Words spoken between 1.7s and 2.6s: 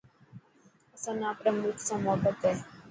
سان محبت هي.